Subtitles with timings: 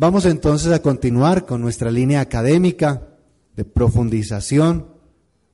[0.00, 3.02] Vamos entonces a continuar con nuestra línea académica
[3.54, 4.86] de profundización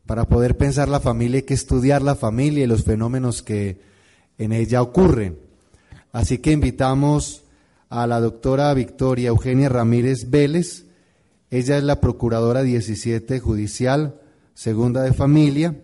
[0.06, 3.80] para poder pensar la familia, hay que estudiar la familia y los fenómenos que
[4.38, 5.36] en ella ocurren.
[6.12, 7.42] Así que invitamos
[7.88, 10.86] a la doctora Victoria Eugenia Ramírez Vélez.
[11.50, 14.20] Ella es la Procuradora 17 Judicial,
[14.54, 15.74] segunda de familia,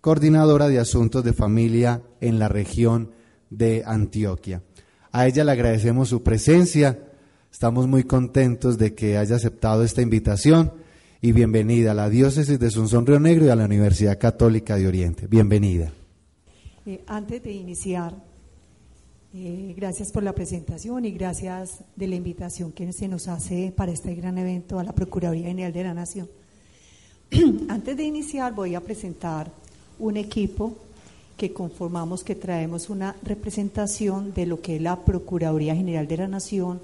[0.00, 3.12] coordinadora de asuntos de familia en la región
[3.50, 4.64] de Antioquia.
[5.12, 7.04] A ella le agradecemos su presencia
[7.50, 10.72] Estamos muy contentos de que haya aceptado esta invitación
[11.20, 14.86] y bienvenida a la diócesis de Sunson Río Negro y a la Universidad Católica de
[14.86, 15.26] Oriente.
[15.26, 15.92] Bienvenida.
[16.86, 18.14] Eh, antes de iniciar,
[19.34, 23.92] eh, gracias por la presentación y gracias de la invitación que se nos hace para
[23.92, 26.28] este gran evento a la Procuraduría General de la Nación.
[27.68, 29.50] antes de iniciar voy a presentar
[29.98, 30.76] un equipo
[31.36, 36.28] que conformamos, que traemos una representación de lo que es la Procuraduría General de la
[36.28, 36.80] Nación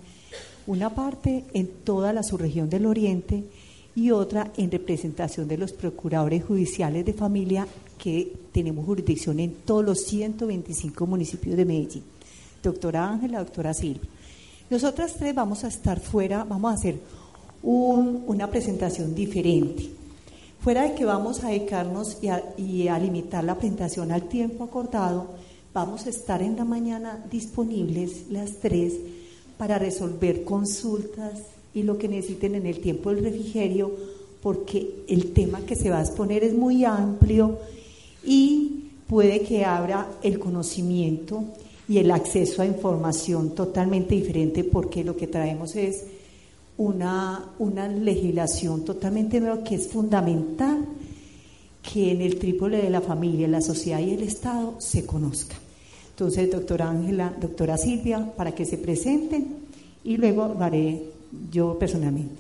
[0.67, 3.45] una parte en toda la subregión del Oriente
[3.95, 7.67] y otra en representación de los procuradores judiciales de familia
[7.99, 12.03] que tenemos jurisdicción en todos los 125 municipios de Medellín.
[12.63, 14.09] Doctora Ángela, doctora Silvia.
[14.71, 16.99] Nosotras tres vamos a estar fuera, vamos a hacer
[17.63, 19.91] una presentación diferente.
[20.61, 24.65] Fuera de que vamos a dedicarnos y a, y a limitar la presentación al tiempo
[24.65, 25.35] acordado,
[25.75, 28.95] vamos a estar en la mañana disponibles las tres
[29.57, 31.41] para resolver consultas
[31.75, 33.93] y lo que necesiten en el tiempo del refrigerio,
[34.43, 37.59] porque el tema que se va a exponer es muy amplio
[38.25, 41.45] y puede que abra el conocimiento
[41.89, 46.05] y el acceso a información totalmente diferente, porque lo que traemos es
[46.77, 50.85] una, una legislación totalmente nueva que es fundamental
[51.83, 55.57] que en el trípode de la familia, la sociedad y el Estado se conozca.
[56.15, 59.57] Entonces, doctora Ángela, doctora Silvia, para que se presenten
[60.05, 61.03] y luego lo haré
[61.51, 62.37] yo personalmente.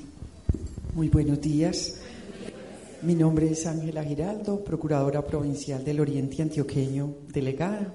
[0.94, 1.96] Muy buenos días.
[3.02, 7.92] Mi nombre es Ángela Giraldo, Procuradora Provincial del Oriente Antioqueño, delegada.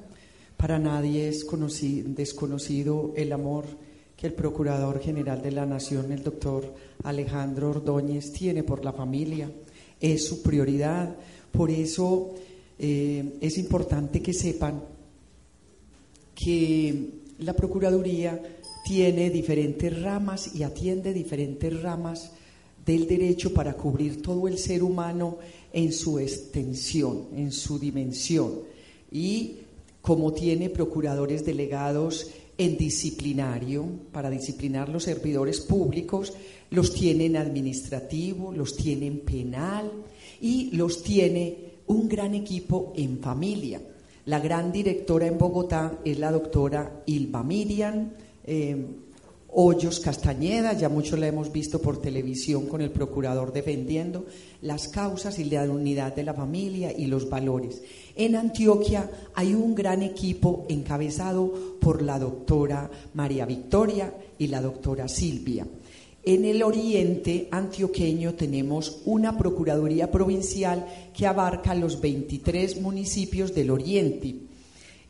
[0.57, 1.47] Para nadie es
[2.07, 3.63] desconocido el amor
[4.18, 9.50] que el Procurador General de la Nación, el doctor Alejandro Ordóñez, tiene por la familia.
[9.97, 11.16] Es su prioridad.
[11.53, 12.35] Por eso
[12.78, 14.99] eh, es importante que sepan
[16.41, 18.41] que la Procuraduría
[18.85, 22.31] tiene diferentes ramas y atiende diferentes ramas
[22.85, 25.38] del derecho para cubrir todo el ser humano
[25.73, 28.61] en su extensión, en su dimensión.
[29.11, 29.57] Y
[30.01, 32.27] como tiene procuradores delegados
[32.57, 36.33] en disciplinario, para disciplinar los servidores públicos,
[36.71, 39.91] los tiene en administrativo, los tiene en penal
[40.41, 41.57] y los tiene
[41.88, 43.81] un gran equipo en familia.
[44.29, 48.12] La gran directora en Bogotá es la doctora Ilva Miriam
[48.44, 48.85] eh,
[49.51, 54.28] Hoyos Castañeda, ya mucho la hemos visto por televisión con el procurador defendiendo
[54.62, 57.81] las causas y la unidad de la familia y los valores.
[58.16, 61.51] En Antioquia hay un gran equipo encabezado
[61.81, 65.66] por la doctora María Victoria y la doctora Silvia.
[66.24, 70.85] En el oriente antioqueño tenemos una Procuraduría Provincial
[71.16, 74.35] que abarca los 23 municipios del oriente.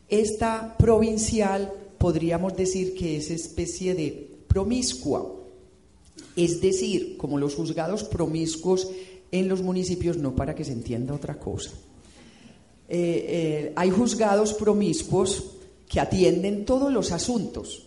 [0.08, 5.34] Esta provincial podríamos decir que es especie de promiscua,
[6.36, 8.88] es decir, como los juzgados promiscuos
[9.32, 11.70] en los municipios, no para que se entienda otra cosa.
[12.88, 15.44] Eh, eh, hay juzgados promiscuos
[15.88, 17.86] que atienden todos los asuntos,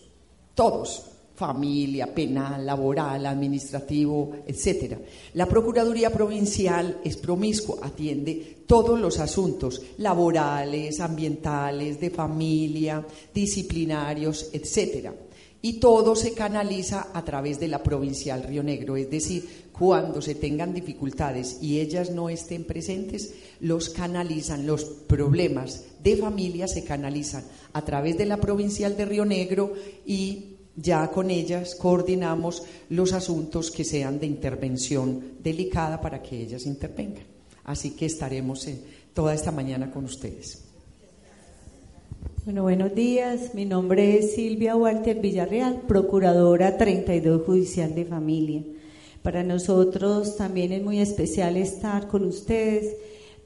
[0.54, 4.98] todos, familia, penal, laboral, administrativo, etcétera.
[5.34, 13.04] La Procuraduría Provincial es promiscuo, atiende todos los asuntos laborales, ambientales, de familia,
[13.34, 15.12] disciplinarios, etcétera.
[15.60, 20.34] Y todo se canaliza a través de la Provincial Río Negro, es decir, cuando se
[20.34, 27.44] tengan dificultades y ellas no estén presentes, los canalizan, los problemas de familia se canalizan
[27.72, 29.72] a través de la Provincial de Río Negro
[30.06, 36.66] y ya con ellas coordinamos los asuntos que sean de intervención delicada para que ellas
[36.66, 37.24] intervengan.
[37.64, 38.68] Así que estaremos
[39.12, 40.64] toda esta mañana con ustedes.
[42.44, 43.54] Bueno, buenos días.
[43.54, 48.62] Mi nombre es Silvia Walter Villarreal, Procuradora 32 Judicial de Familia.
[49.22, 52.96] Para nosotros también es muy especial estar con ustedes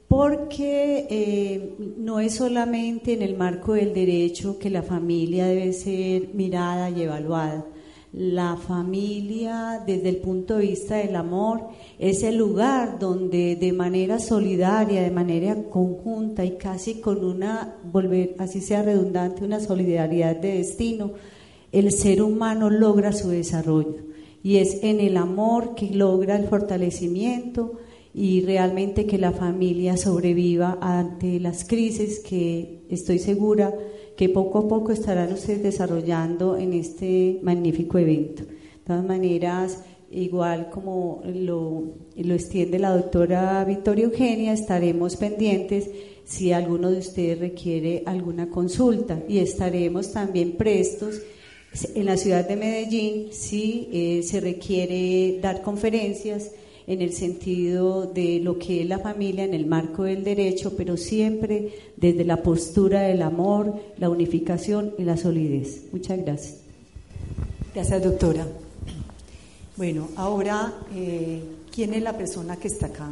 [0.09, 6.33] porque eh, no es solamente en el marco del derecho que la familia debe ser
[6.33, 7.67] mirada y evaluada.
[8.11, 11.67] La familia, desde el punto de vista del amor,
[11.99, 18.33] es el lugar donde de manera solidaria, de manera conjunta y casi con una, volver,
[18.39, 21.11] así sea redundante, una solidaridad de destino,
[21.71, 23.97] el ser humano logra su desarrollo.
[24.41, 27.73] Y es en el amor que logra el fortalecimiento,
[28.19, 33.73] y realmente que la familia sobreviva ante las crisis que estoy segura
[34.17, 38.43] que poco a poco estarán ustedes desarrollando en este magnífico evento.
[38.43, 45.89] De todas maneras, igual como lo, lo extiende la doctora Victoria Eugenia, estaremos pendientes
[46.25, 51.21] si alguno de ustedes requiere alguna consulta y estaremos también prestos
[51.95, 56.51] en la ciudad de Medellín si eh, se requiere dar conferencias
[56.89, 60.97] en el sentido de lo que es la familia en el marco del derecho, pero
[60.97, 65.83] siempre desde la postura del amor, la unificación y la solidez.
[65.91, 66.57] Muchas gracias.
[67.75, 68.47] Gracias, doctora.
[69.77, 73.11] Bueno, ahora, eh, ¿quién es la persona que está acá?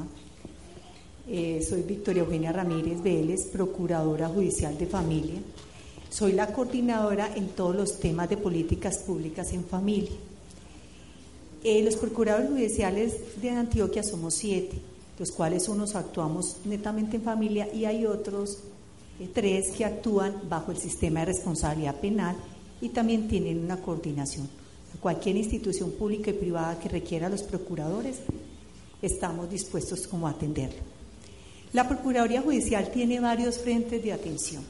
[1.30, 5.40] Eh, soy Victoria Eugenia Ramírez Vélez, Procuradora Judicial de Familia.
[6.10, 10.18] Soy la coordinadora en todos los temas de políticas públicas en familia.
[11.64, 14.78] Eh, los procuradores judiciales de Antioquia somos siete,
[15.18, 18.60] los cuales unos actuamos netamente en familia y hay otros
[19.20, 22.36] eh, tres que actúan bajo el sistema de responsabilidad penal
[22.80, 24.48] y también tienen una coordinación.
[25.02, 28.18] Cualquier institución pública y privada que requiera a los procuradores,
[29.02, 30.80] estamos dispuestos como a atenderlo.
[31.74, 34.64] La Procuraduría Judicial tiene varios frentes de atención.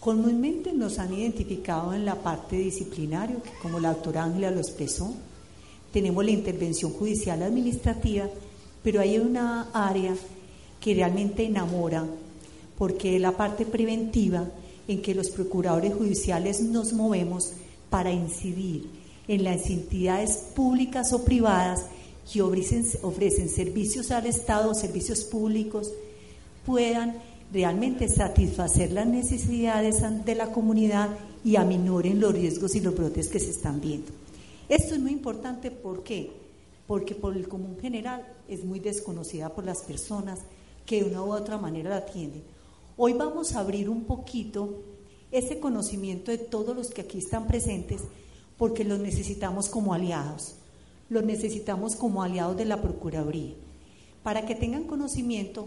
[0.00, 5.14] Comúnmente nos han identificado en la parte disciplinaria, como la doctora Ángela lo expresó,
[5.92, 8.28] tenemos la intervención judicial administrativa,
[8.82, 10.14] pero hay una área
[10.80, 12.06] que realmente enamora,
[12.78, 14.48] porque es la parte preventiva
[14.88, 17.52] en que los procuradores judiciales nos movemos
[17.90, 18.88] para incidir
[19.28, 21.86] en las entidades públicas o privadas
[22.32, 25.92] que ofrecen, ofrecen servicios al Estado, servicios públicos,
[26.64, 27.16] puedan
[27.52, 31.10] realmente satisfacer las necesidades de la comunidad
[31.44, 34.12] y aminoren los riesgos y los brotes que se están viendo.
[34.70, 36.30] Esto es muy importante, ¿por qué?
[36.86, 40.38] Porque por el común general es muy desconocida por las personas
[40.86, 42.44] que de una u otra manera la atienden.
[42.96, 44.84] Hoy vamos a abrir un poquito
[45.32, 48.02] ese conocimiento de todos los que aquí están presentes
[48.56, 50.54] porque los necesitamos como aliados,
[51.08, 53.54] los necesitamos como aliados de la Procuraduría,
[54.22, 55.66] para que tengan conocimiento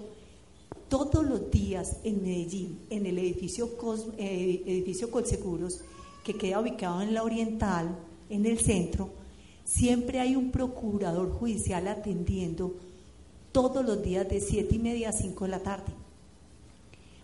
[0.88, 3.70] todos los días en Medellín, en el edificio,
[4.18, 5.82] eh, edificio Colseguros,
[6.24, 7.98] que queda ubicado en la Oriental,
[8.30, 9.10] en el centro,
[9.64, 12.76] siempre hay un procurador judicial atendiendo
[13.52, 15.94] todos los días de siete y media a 5 de la tarde.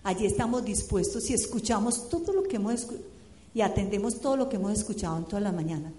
[0.04, 2.88] Allí estamos dispuestos y escuchamos todo lo que hemos
[3.54, 5.92] y atendemos todo lo que hemos escuchado en toda la mañana.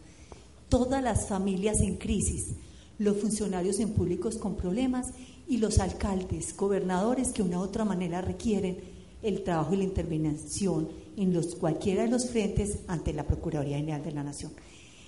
[0.69, 2.53] Todas las familias en crisis,
[2.99, 5.09] los funcionarios en públicos con problemas
[5.49, 8.79] y los alcaldes, gobernadores que de una u otra manera requieren
[9.23, 14.03] el trabajo y la intervención en los, cualquiera de los frentes ante la Procuraduría General
[14.03, 14.53] de la Nación.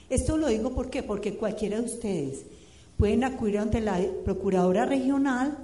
[0.08, 1.04] Esto lo digo porque
[1.36, 2.44] cualquiera de ustedes
[2.96, 5.56] pueden acudir ante la procuradora regional,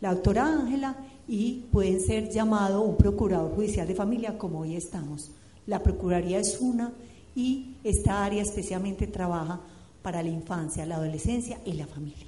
[0.00, 5.30] la doctora Ángela, y pueden ser llamado un procurador judicial de familia como hoy estamos.
[5.66, 6.92] La Procuraduría es una
[7.34, 9.60] y esta área especialmente trabaja
[10.02, 12.26] para la infancia, la adolescencia y la familia.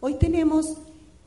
[0.00, 0.78] Hoy tenemos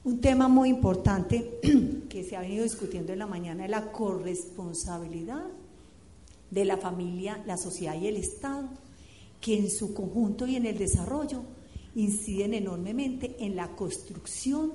[0.04, 1.60] un tema muy importante
[2.10, 5.46] que se ha venido discutiendo en la mañana, la corresponsabilidad
[6.52, 8.68] de la familia, la sociedad y el Estado
[9.46, 11.44] que en su conjunto y en el desarrollo
[11.94, 14.72] inciden enormemente en la construcción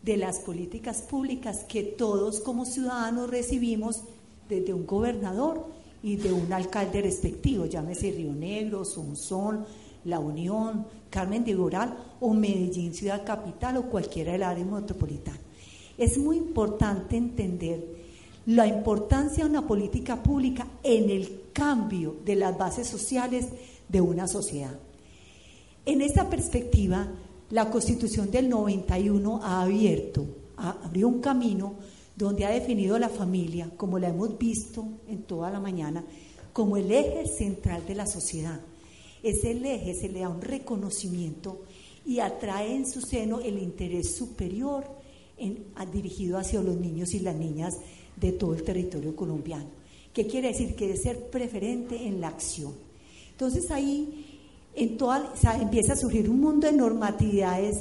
[0.00, 4.04] de las políticas públicas que todos como ciudadanos recibimos
[4.48, 5.66] desde un gobernador
[6.04, 9.64] y de un alcalde respectivo, llámese Río Negro, Sonsón,
[10.04, 15.40] La Unión, Carmen de Goral o Medellín, ciudad capital o cualquiera del área metropolitana.
[15.98, 18.02] Es muy importante entender
[18.46, 23.48] la importancia de una política pública en el cambio de las bases sociales
[23.92, 24.76] de una sociedad.
[25.86, 27.12] En esta perspectiva,
[27.50, 30.24] la Constitución del 91 ha abierto,
[30.56, 31.74] abrió un camino
[32.16, 36.04] donde ha definido la familia, como la hemos visto en toda la mañana,
[36.52, 38.60] como el eje central de la sociedad.
[39.22, 41.62] Ese eje se le da un reconocimiento
[42.04, 44.84] y atrae en su seno el interés superior
[45.92, 47.74] dirigido hacia los niños y las niñas
[48.16, 49.66] de todo el territorio colombiano.
[50.12, 50.74] ¿Qué quiere decir?
[50.74, 52.74] Que debe ser preferente en la acción.
[53.42, 54.38] Entonces ahí
[54.72, 57.74] en toda, empieza a surgir un mundo de normatividades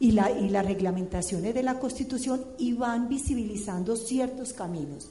[0.00, 5.10] y, la, y las reglamentaciones de la Constitución y van visibilizando ciertos caminos.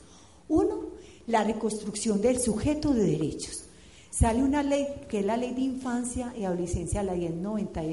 [0.50, 0.80] Uno,
[1.28, 3.66] la reconstrucción del sujeto de derechos.
[4.10, 7.84] Sale una ley que es la Ley de Infancia y Adolescencia, la 1090,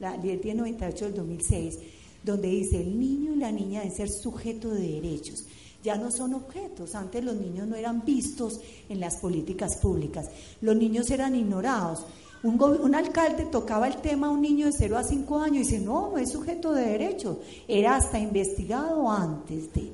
[0.00, 1.78] la 1098 del 2006,
[2.24, 5.44] donde dice el niño y la niña deben ser sujeto de derechos.
[5.82, 6.94] Ya no son objetos.
[6.94, 10.26] Antes los niños no eran vistos en las políticas públicas.
[10.60, 12.04] Los niños eran ignorados.
[12.42, 15.80] Un, alcalde tocaba el tema a un niño de 0 a 5 años y dice,
[15.80, 17.38] no, no es sujeto de derechos.
[17.68, 19.92] Era hasta investigado antes de.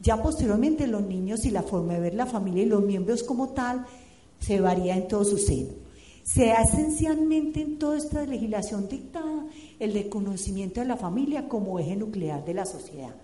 [0.00, 3.50] Ya posteriormente los niños y la forma de ver la familia y los miembros como
[3.50, 3.84] tal
[4.40, 5.72] se varía en todo su seno.
[6.22, 9.46] Se da esencialmente en toda esta legislación dictada
[9.78, 13.14] el reconocimiento de la familia como eje nuclear de la sociedad.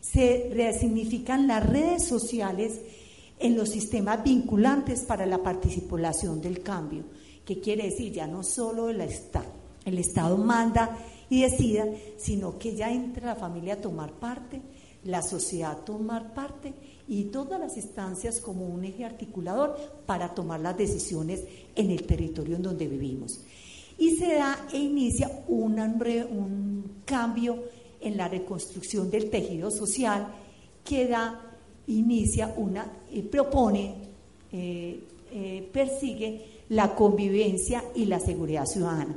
[0.00, 2.80] Se resignifican las redes sociales
[3.38, 7.04] en los sistemas vinculantes para la participación del cambio.
[7.44, 8.12] ¿Qué quiere decir?
[8.12, 9.50] Ya no solo el Estado,
[9.84, 10.96] el Estado manda
[11.28, 11.86] y decida,
[12.18, 14.60] sino que ya entra la familia a tomar parte,
[15.04, 16.74] la sociedad a tomar parte
[17.08, 19.76] y todas las instancias como un eje articulador
[20.06, 21.42] para tomar las decisiones
[21.74, 23.40] en el territorio en donde vivimos.
[23.96, 27.64] Y se da e inicia un cambio
[28.00, 30.28] en la reconstrucción del tejido social
[30.84, 31.40] que da,
[31.86, 33.94] inicia una, eh, propone,
[34.52, 39.16] eh, eh, persigue la convivencia y la seguridad ciudadana.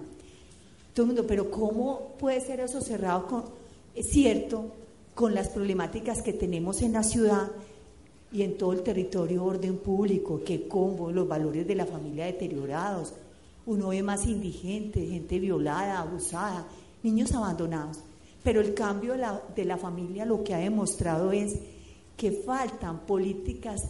[0.94, 3.44] Todo el mundo, pero ¿cómo puede ser eso cerrado con,
[3.96, 4.72] es cierto,
[5.16, 7.52] con las problemáticas que tenemos en la ciudad
[8.32, 13.14] y en todo el territorio orden público, que combo, los valores de la familia deteriorados,
[13.66, 16.68] uno ve más indigente, gente violada, abusada,
[17.04, 18.00] niños abandonados.
[18.44, 21.56] Pero el cambio de la, de la familia lo que ha demostrado es
[22.18, 23.84] que faltan políticas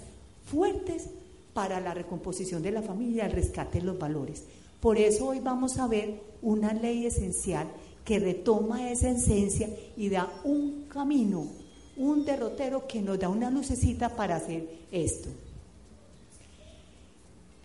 [0.45, 1.09] fuertes
[1.53, 4.43] para la recomposición de la familia, el rescate de los valores.
[4.79, 7.67] Por eso hoy vamos a ver una ley esencial
[8.03, 11.47] que retoma esa esencia y da un camino,
[11.95, 15.29] un derrotero que nos da una lucecita para hacer esto.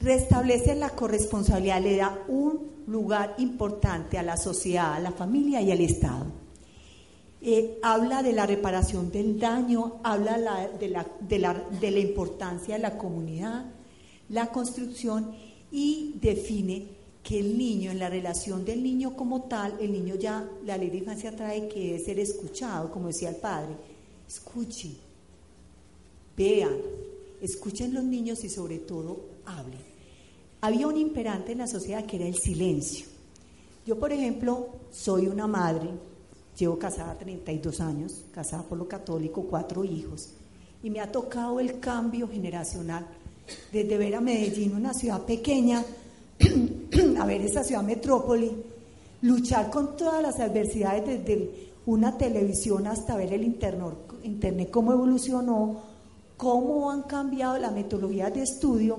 [0.01, 5.73] Restablece la corresponsabilidad, le da un lugar importante a la sociedad, a la familia y
[5.73, 6.27] al Estado.
[7.51, 13.65] Eh, habla de la reparación del daño, habla de, la, importancia de la comunidad,
[14.29, 15.35] la construcción
[15.73, 16.89] y define
[17.23, 20.91] que el niño, en la relación del niño como tal, el niño ya, la ley
[20.91, 23.75] de infancia trae que debe ser escuchado, como decía el padre,
[24.29, 24.99] escuchen,
[26.37, 26.77] vean,
[27.41, 29.81] escuchen los niños y sobre todo hablen.
[30.61, 33.07] Había un imperante en la sociedad que era el silencio.
[33.87, 35.89] Yo, por ejemplo, soy una madre,
[36.59, 40.31] llevo casada 32 años, casada por lo católico, cuatro hijos,
[40.83, 43.07] y me ha tocado el cambio generacional.
[43.73, 45.85] Desde ver a Medellín, una ciudad pequeña,
[47.19, 48.51] a ver esa ciudad metrópoli,
[49.23, 55.81] luchar con todas las adversidades desde una televisión hasta ver el internet, cómo evolucionó,
[56.37, 58.99] cómo han cambiado la metodología de estudio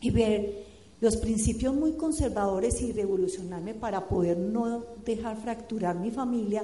[0.00, 0.67] y ver
[1.00, 6.62] los principios muy conservadores y revolucionarme para poder no dejar fracturar mi familia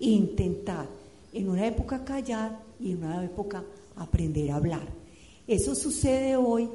[0.00, 0.86] e intentar
[1.32, 3.64] en una época callar y en una época
[3.96, 4.86] aprender a hablar.
[5.46, 6.68] Eso sucede hoy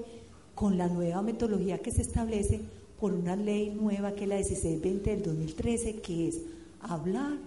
[0.54, 2.60] con la nueva metodología que se establece
[3.00, 6.42] por una ley nueva que es la 1620 del 2013, que es
[6.82, 7.38] hablar,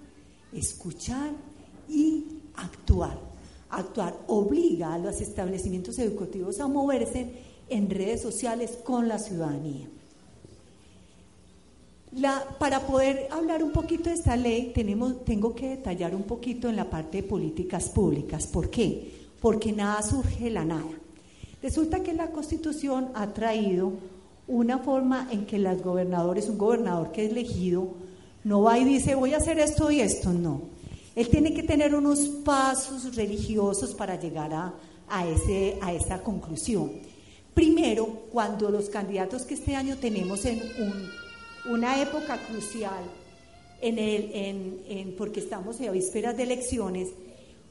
[0.53, 1.33] escuchar
[1.89, 2.25] y
[2.55, 3.19] actuar.
[3.69, 9.89] Actuar obliga a los establecimientos educativos a moverse en redes sociales con la ciudadanía.
[12.59, 16.77] para poder hablar un poquito de esta ley, tenemos, tengo que detallar un poquito en
[16.77, 18.49] la parte de políticas públicas.
[18.49, 19.29] ¿Por qué?
[19.41, 20.91] Porque nada surge de la nada.
[21.63, 23.93] Resulta que la Constitución ha traído
[24.49, 27.95] una forma en que los gobernadores, un gobernador que es elegido,
[28.45, 30.63] no va y dice voy a hacer esto y esto, no.
[31.15, 36.93] Él tiene que tener unos pasos religiosos para llegar a, ese, a esa conclusión.
[37.55, 40.63] Primero, cuando los candidatos que este año tenemos en
[41.69, 43.05] una época crucial,
[43.81, 44.31] en el,
[44.89, 47.09] en, porque estamos en vísperas de elecciones,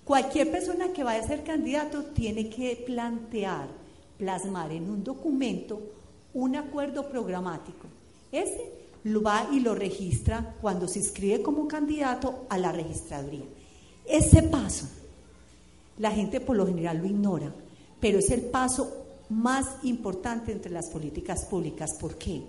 [0.03, 3.67] cualquier persona que vaya a ser candidato tiene que plantear
[4.19, 5.81] plasmar en un documento
[6.33, 7.87] un acuerdo programático.
[8.31, 8.69] Ese
[9.05, 13.45] lo va y lo registra cuando se inscribe como candidato a la registraduría.
[14.05, 14.87] Ese paso,
[15.97, 17.51] la gente por lo general lo ignora,
[17.99, 18.98] pero es el paso
[19.29, 21.95] más importante entre las políticas públicas.
[21.99, 22.41] ¿Por qué?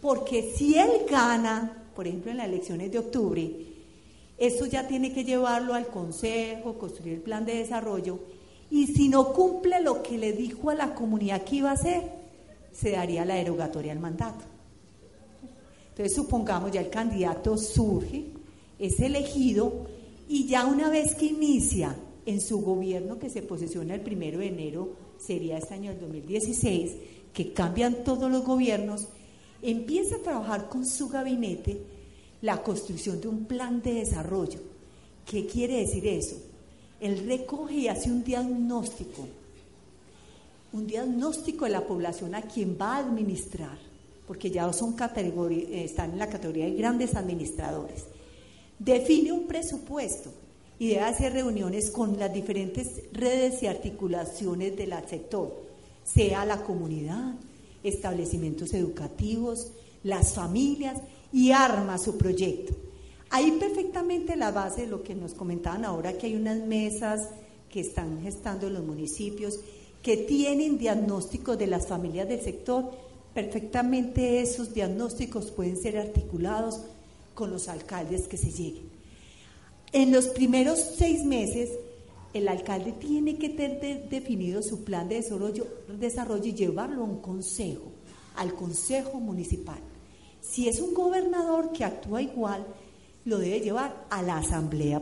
[0.00, 3.50] Porque si él gana, por ejemplo en las elecciones de octubre,
[4.38, 8.18] eso ya tiene que llevarlo al Consejo, construir el plan de desarrollo
[8.70, 12.02] y si no cumple lo que le dijo a la comunidad que iba a hacer,
[12.72, 14.44] se daría la derogatoria al mandato.
[15.90, 18.24] Entonces, supongamos ya el candidato surge,
[18.80, 19.86] es elegido
[20.28, 21.94] y ya una vez que inicia
[22.26, 26.92] en su gobierno que se posesiona el primero de enero, sería este año del 2016,
[27.32, 29.08] que cambian todos los gobiernos,
[29.62, 31.80] empieza a trabajar con su gabinete
[32.42, 34.60] la construcción de un plan de desarrollo.
[35.26, 36.36] ¿Qué quiere decir eso?
[37.00, 39.26] Él recoge y hace un diagnóstico,
[40.72, 43.78] un diagnóstico de la población a quien va a administrar,
[44.26, 48.04] porque ya son están en la categoría de grandes administradores.
[48.78, 50.30] Define un presupuesto
[50.78, 55.54] y debe hacer reuniones con las diferentes redes y articulaciones del sector,
[56.04, 57.34] sea la comunidad,
[57.82, 61.00] establecimientos educativos, las familias,
[61.34, 62.74] y arma su proyecto.
[63.30, 67.30] Ahí perfectamente la base de lo que nos comentaban ahora, que hay unas mesas
[67.68, 69.58] que están gestando los municipios,
[70.00, 72.92] que tienen diagnósticos de las familias del sector,
[73.34, 76.82] perfectamente esos diagnósticos pueden ser articulados
[77.34, 78.93] con los alcaldes que se lleguen.
[79.94, 81.70] En los primeros seis meses,
[82.32, 87.92] el alcalde tiene que tener definido su plan de desarrollo, y llevarlo a un consejo,
[88.34, 89.78] al consejo municipal.
[90.40, 92.66] Si es un gobernador que actúa igual,
[93.24, 95.00] lo debe llevar a la asamblea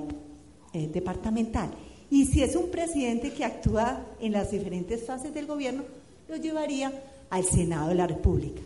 [0.75, 1.70] eh, departamental.
[2.11, 5.84] Y si es un presidente que actúa en las diferentes fases del gobierno,
[6.28, 6.92] lo llevaría
[7.30, 8.61] al Senado de la República.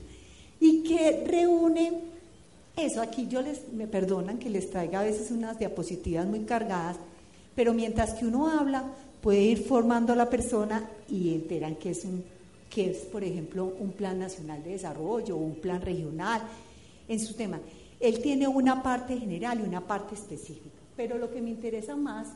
[0.58, 1.92] Y que reúne
[2.76, 3.00] eso.
[3.00, 6.96] Aquí yo les, me perdonan que les traiga a veces unas diapositivas muy cargadas,
[7.54, 8.84] pero mientras que uno habla,
[9.20, 12.24] puede ir formando a la persona y enteran que es un
[12.70, 16.42] que es, por ejemplo, un plan nacional de desarrollo, un plan regional,
[17.08, 17.58] en su tema.
[18.00, 22.28] Él tiene una parte general y una parte específica, pero lo que me interesa más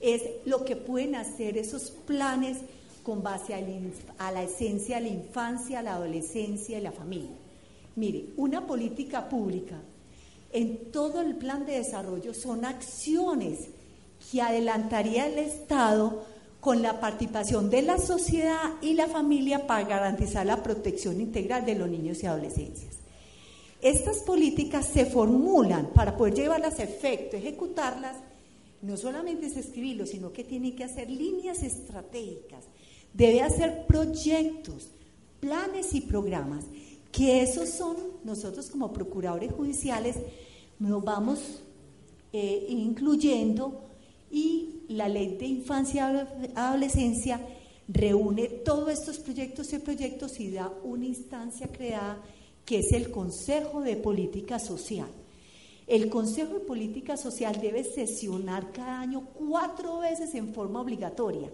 [0.00, 2.58] es lo que pueden hacer esos planes
[3.02, 7.30] con base a, la esencia de la infancia, la adolescencia y la familia.
[7.96, 9.80] Mire, una política pública
[10.52, 13.68] en todo el plan de desarrollo son acciones
[14.30, 16.24] que adelantaría el Estado
[16.60, 21.74] con la participación de la sociedad y la familia para garantizar la protección integral de
[21.74, 22.98] los niños y adolescentes.
[23.80, 28.16] Estas políticas se formulan para poder llevarlas a efecto, ejecutarlas,
[28.80, 32.64] no solamente es escribirlo, sino que tiene que hacer líneas estratégicas,
[33.12, 34.90] debe hacer proyectos,
[35.40, 36.64] planes y programas,
[37.12, 40.16] que esos son, nosotros como procuradores judiciales,
[40.78, 41.38] nos vamos
[42.32, 43.84] eh, incluyendo
[44.30, 47.46] y la ley de infancia y adolescencia
[47.86, 52.22] reúne todos estos proyectos y proyectos y da una instancia creada
[52.64, 55.08] que es el Consejo de Política Social.
[55.86, 61.50] El Consejo de Política Social debe sesionar cada año cuatro veces en forma obligatoria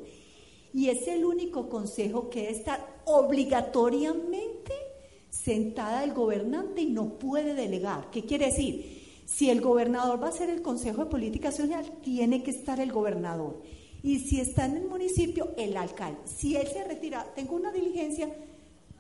[0.73, 4.88] y es el único consejo que debe estar obligatoriamente
[5.31, 8.11] sentada el gobernante y no puede delegar.
[8.11, 9.23] ¿Qué quiere decir?
[9.27, 12.93] Si el gobernador va a ser el Consejo de Política Social, tiene que estar el
[12.93, 13.63] gobernador.
[14.03, 16.21] Y si está en el municipio, el alcalde.
[16.25, 18.33] Si él se retira, tengo una diligencia,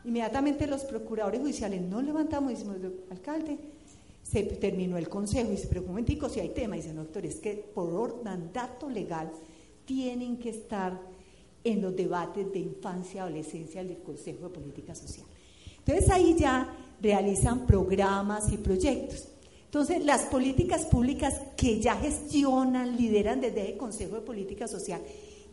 [0.04, 2.76] Inmediatamente los procuradores judiciales nos levantamos y decimos,
[3.10, 3.58] alcalde,
[4.22, 7.02] se terminó el consejo y se pero un momentico, si hay tema, y dice, no,
[7.02, 9.30] doctor, es que por mandato legal
[9.84, 11.00] tienen que estar
[11.64, 15.26] en los debates de infancia, adolescencia del Consejo de Política Social.
[15.88, 16.68] Entonces ahí ya
[17.00, 19.26] realizan programas y proyectos.
[19.64, 25.00] Entonces, las políticas públicas que ya gestionan, lideran desde el Consejo de Política Social,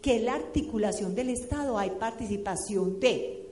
[0.02, 3.48] que es la articulación del Estado, hay participación de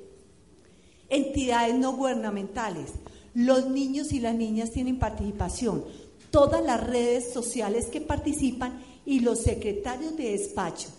[1.07, 2.91] entidades no gubernamentales.
[3.33, 5.85] Los niños y las niñas tienen participación,
[6.31, 10.89] todas las redes sociales que participan y los secretarios de despacho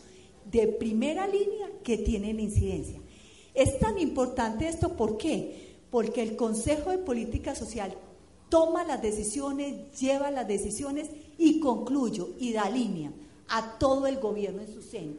[0.51, 3.01] de primera línea que tienen incidencia.
[3.53, 5.63] Es tan importante esto, ¿por qué?
[5.94, 7.94] Porque el Consejo de Política Social
[8.48, 13.12] toma las decisiones, lleva las decisiones y concluyo y da línea
[13.48, 15.12] a todo el gobierno en su seno.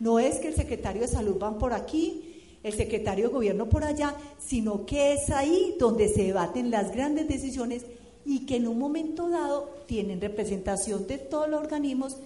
[0.00, 3.84] No es que el secretario de salud van por aquí, el secretario de gobierno por
[3.84, 7.86] allá, sino que es ahí donde se debaten las grandes decisiones
[8.26, 12.18] y que en un momento dado tienen representación de todos los organismos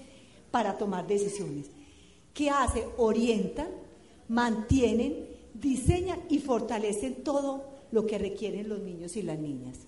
[0.50, 1.66] para tomar decisiones.
[2.34, 2.84] ¿Qué hace?
[2.96, 3.68] Orientan,
[4.26, 9.78] mantienen, diseñan y fortalecen todo lo que requieren los niños y las niñas.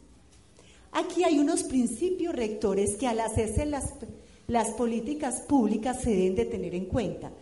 [0.92, 3.94] Aquí hay unos principios rectores que al hacerse las,
[4.46, 7.32] las políticas públicas se deben de tener en cuenta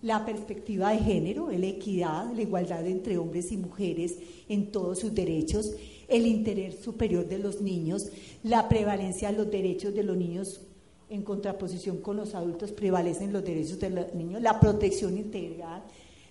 [0.00, 4.16] la perspectiva de género, la equidad, la igualdad entre hombres y mujeres
[4.48, 5.72] en todos sus derechos,
[6.08, 8.10] el interés superior de los niños,
[8.42, 10.60] la prevalencia de los derechos de los niños
[11.08, 15.82] en contraposición con los adultos, prevalecen los derechos de los niños, la protección integral,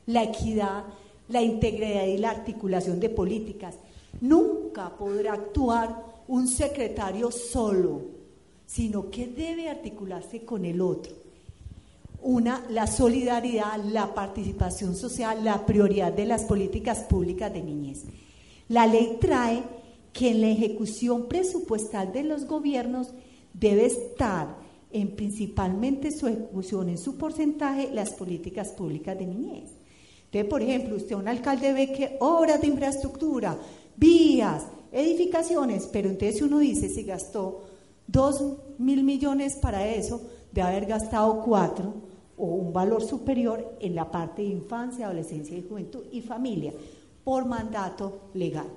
[0.05, 0.85] la equidad,
[1.33, 3.75] la integridad y la articulación de políticas.
[4.21, 8.01] Nunca podrá actuar un secretario solo,
[8.67, 11.11] sino que debe articularse con el otro.
[12.21, 18.03] Una, la solidaridad, la participación social, la prioridad de las políticas públicas de niñez.
[18.69, 19.63] La ley trae
[20.13, 23.09] que en la ejecución presupuestal de los gobiernos
[23.53, 24.55] debe estar
[24.91, 29.82] en principalmente su ejecución, en su porcentaje, las políticas públicas de niñez.
[30.33, 33.55] Entonces, por ejemplo, usted, un alcalde, ve que obras de infraestructura,
[33.95, 37.65] vías, edificaciones, pero entonces uno dice, si gastó
[38.07, 38.43] dos
[38.79, 41.93] mil millones para eso, de haber gastado cuatro
[42.35, 46.73] o un valor superior en la parte de infancia, adolescencia y juventud y familia,
[47.23, 48.67] por mandato legal.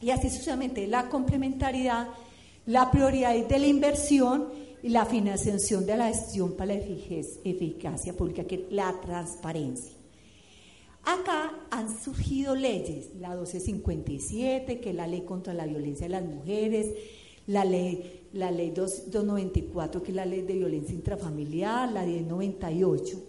[0.00, 2.10] Y así sucesivamente, la complementariedad,
[2.66, 4.50] la prioridad de la inversión
[4.84, 9.99] y la financiación de la gestión para la eficacia pública, que es la transparencia.
[11.04, 16.24] Acá han surgido leyes, la 1257, que es la ley contra la violencia de las
[16.24, 16.94] mujeres,
[17.46, 23.22] la ley, la ley 294, que es la ley de violencia intrafamiliar, la 1098,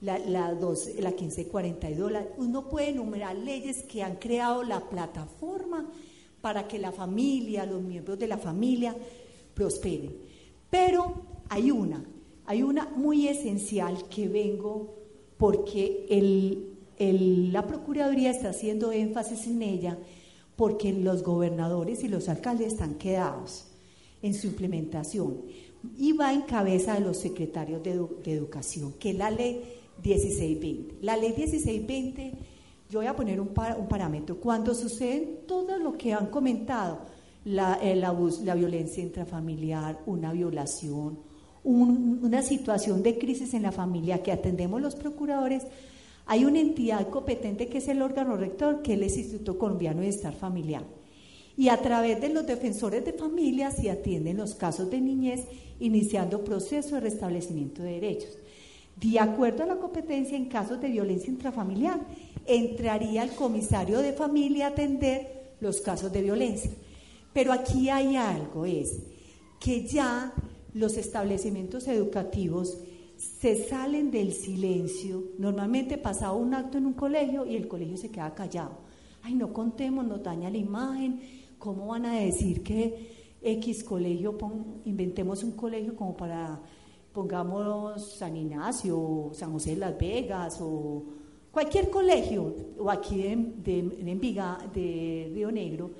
[0.00, 2.12] la, la, la 1542.
[2.38, 5.88] uno puede enumerar leyes que han creado la plataforma
[6.40, 8.94] para que la familia, los miembros de la familia
[9.54, 10.14] prosperen.
[10.68, 11.14] Pero
[11.48, 12.04] hay una,
[12.44, 14.94] hay una muy esencial que vengo
[15.38, 16.06] porque
[16.98, 19.98] la Procuraduría está haciendo énfasis en ella
[20.56, 23.66] porque los gobernadores y los alcaldes están quedados
[24.22, 25.42] en su implementación
[25.98, 27.92] y va en cabeza de los secretarios de,
[28.32, 29.62] educación, que es la ley
[30.02, 30.96] 1620.
[31.02, 32.32] La ley 1620,
[32.88, 37.00] yo voy a poner un, un parámetro, cuando sucede todo lo que han comentado,
[37.44, 41.18] la, el abuso, la violencia intrafamiliar, una violación,
[41.64, 45.64] una situación de crisis en la familia que atendemos los procuradores,
[46.26, 50.08] hay una entidad competente que es el órgano rector, que es el Instituto Colombiano de
[50.08, 50.84] Estar Familiar.
[51.56, 55.46] Y a través de los defensores de familia se atienden los casos de niñez,
[55.78, 58.38] iniciando proceso de restablecimiento de derechos.
[58.96, 62.00] De acuerdo a la competencia en casos de violencia intrafamiliar,
[62.46, 66.70] entraría el comisario de familia a atender los casos de violencia.
[67.32, 69.00] Pero aquí hay algo, es
[69.60, 70.32] que ya
[70.72, 72.78] los establecimientos educativos
[73.24, 75.24] se salen del silencio.
[75.38, 78.78] Normalmente pasa un acto en un colegio y el colegio se queda callado.
[79.22, 81.20] Ay, no contemos, nos daña la imagen.
[81.58, 84.36] ¿Cómo van a decir que X colegio,
[84.84, 86.60] inventemos un colegio como para,
[87.12, 91.04] pongamos San Ignacio, San José de las Vegas o
[91.50, 95.92] cualquier colegio, o aquí en, de, de Río Negro?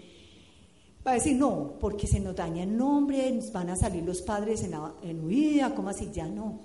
[1.07, 4.63] Va a decir, no, porque se nos daña el nombre, van a salir los padres
[4.65, 6.11] en, en huida, ¿cómo así?
[6.13, 6.61] Ya no.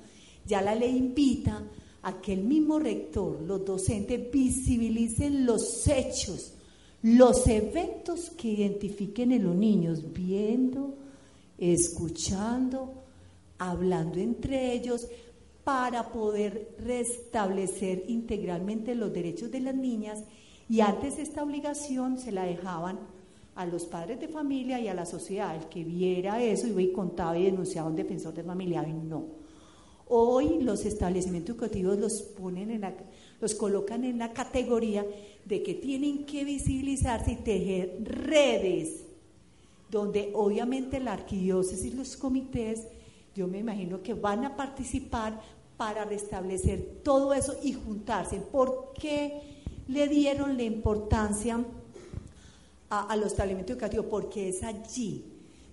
[0.45, 1.63] Ya la ley invita
[2.01, 6.53] a que el mismo rector, los docentes, visibilicen los hechos,
[7.01, 10.95] los eventos que identifiquen en los niños, viendo,
[11.57, 12.93] escuchando,
[13.57, 15.07] hablando entre ellos,
[15.63, 20.23] para poder restablecer integralmente los derechos de las niñas.
[20.69, 22.99] Y antes esta obligación se la dejaban
[23.55, 25.55] a los padres de familia y a la sociedad.
[25.55, 28.93] El que viera eso iba y contaba y denunciaba a un defensor de familia y
[28.93, 29.38] no.
[30.09, 32.83] Hoy los establecimientos educativos los ponen en
[33.39, 35.05] los colocan en la categoría
[35.45, 39.03] de que tienen que visibilizarse y tejer redes
[39.89, 42.87] donde obviamente la arquidiócesis y los comités,
[43.35, 45.41] yo me imagino que van a participar
[45.77, 48.39] para restablecer todo eso y juntarse.
[48.39, 49.41] ¿Por qué
[49.87, 51.63] le dieron la importancia
[52.89, 54.07] a, los establecimientos educativos?
[54.07, 55.23] Porque es allí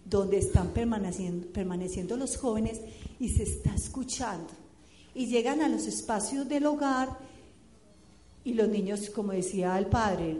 [0.08, 2.80] donde están permaneciendo, permaneciendo los jóvenes
[3.18, 4.52] y se está escuchando.
[5.14, 7.18] Y llegan a los espacios del hogar
[8.44, 10.36] y los niños, como decía el padre,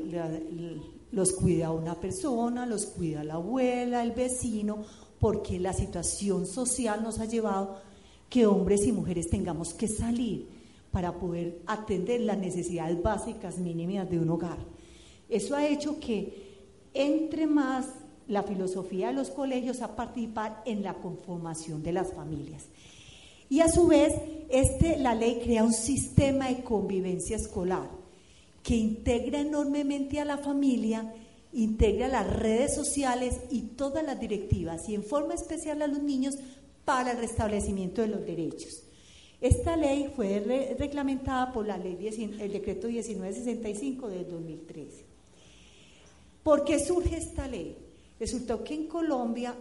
[1.11, 4.85] los cuida una persona, los cuida la abuela, el vecino,
[5.18, 7.81] porque la situación social nos ha llevado
[8.29, 10.46] que hombres y mujeres tengamos que salir
[10.92, 14.59] para poder atender las necesidades básicas mínimas de un hogar.
[15.29, 16.55] Eso ha hecho que
[16.94, 17.88] entre más
[18.29, 22.65] la filosofía de los colegios a participar en la conformación de las familias.
[23.49, 24.12] Y a su vez,
[24.49, 27.89] este, la ley crea un sistema de convivencia escolar
[28.62, 31.15] que integra enormemente a la familia,
[31.53, 36.35] integra las redes sociales y todas las directivas, y en forma especial a los niños
[36.85, 38.83] para el restablecimiento de los derechos.
[39.41, 41.97] Esta ley fue reglamentada por la ley,
[42.41, 45.05] el decreto 1965 de 2013.
[46.43, 47.77] ¿Por qué surge esta ley?
[48.18, 49.55] Resultó que en Colombia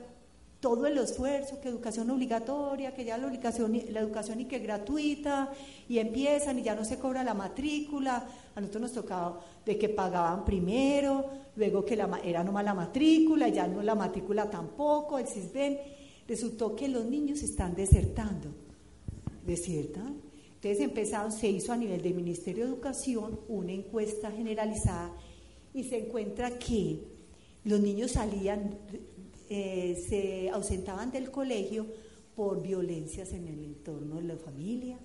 [0.59, 5.51] todo el esfuerzo, que educación obligatoria, que ya la educación, la educación y que gratuita,
[5.87, 8.27] y empiezan y ya no se cobra la matrícula.
[8.55, 13.47] A nosotros nos tocaba de que pagaban primero, luego que la, era nomás la matrícula,
[13.49, 15.77] ya no la matrícula tampoco, el CISBEN.
[16.27, 18.49] Resultó que los niños están desertando.
[19.45, 20.19] ¿Desertan?
[20.55, 25.13] Entonces empezaron, se hizo a nivel del Ministerio de Educación una encuesta generalizada
[25.75, 27.14] y se encuentra que
[27.65, 28.77] los niños salían,
[29.49, 31.87] eh, se ausentaban del colegio
[32.35, 34.97] por violencias en el entorno de la familia,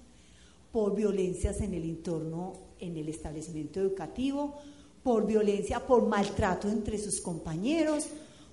[0.71, 4.59] por violencias en el entorno, en el establecimiento educativo,
[5.03, 8.07] por violencia, por maltrato entre sus compañeros,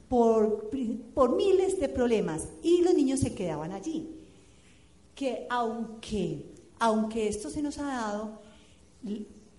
[0.08, 0.70] por,
[1.14, 2.48] por miles de problemas.
[2.64, 4.10] Y los niños se quedaban allí.
[5.16, 6.46] Que aunque,
[6.80, 8.40] aunque esto se nos ha dado,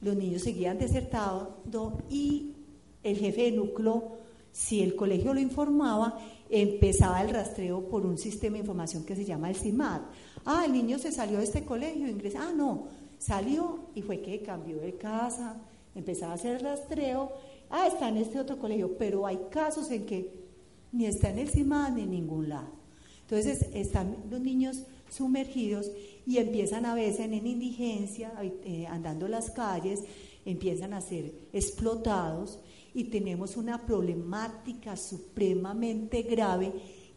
[0.00, 2.54] los niños seguían desertando y
[3.02, 4.17] el jefe de núcleo,
[4.52, 6.18] si el colegio lo informaba,
[6.50, 10.02] empezaba el rastreo por un sistema de información que se llama el CIMAD.
[10.44, 12.48] Ah, el niño se salió de este colegio, ingresa.
[12.48, 15.60] Ah, no, salió y fue que cambió de casa,
[15.94, 17.32] empezaba a hacer rastreo.
[17.70, 20.48] Ah, está en este otro colegio, pero hay casos en que
[20.92, 22.78] ni está en el CIMAD ni en ningún lado.
[23.22, 25.90] Entonces están los niños sumergidos
[26.26, 30.04] y empiezan a veces en indigencia, eh, andando las calles,
[30.44, 32.58] empiezan a ser explotados
[32.98, 36.72] y tenemos una problemática supremamente grave